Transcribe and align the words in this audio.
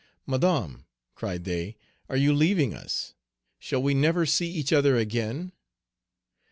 "Madame," 0.25 0.87
cried 1.13 1.43
they, 1.43 1.77
"are 2.09 2.17
you 2.17 2.33
leaving 2.33 2.73
us? 2.73 3.13
Shall 3.59 3.83
we 3.83 3.93
never 3.93 4.25
see 4.25 4.49
each 4.49 4.73
other 4.73 4.97
again?" 4.97 5.51